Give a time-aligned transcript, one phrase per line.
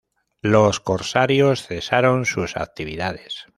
[0.41, 3.45] Los corsarios cesaron sus actividades.